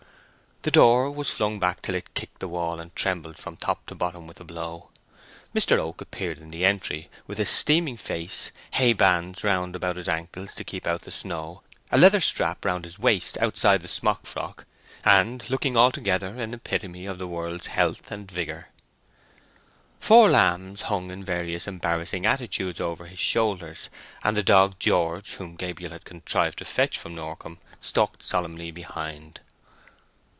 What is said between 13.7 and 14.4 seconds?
the smock